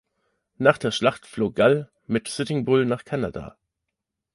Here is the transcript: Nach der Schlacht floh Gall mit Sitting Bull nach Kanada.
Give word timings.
Nach 0.57 0.79
der 0.79 0.89
Schlacht 0.89 1.27
floh 1.27 1.51
Gall 1.51 1.91
mit 2.07 2.27
Sitting 2.27 2.65
Bull 2.65 2.87
nach 2.87 3.05
Kanada. 3.05 3.55